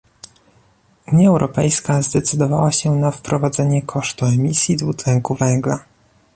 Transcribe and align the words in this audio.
Unia 1.13 1.29
Europejska 1.29 2.01
zdecydowała 2.01 2.71
się 2.71 2.91
na 2.91 3.11
wprowadzenie 3.11 3.81
kosztu 3.81 4.25
emisji 4.25 4.77
dwutlenku 4.77 5.35
węgla 5.35 5.83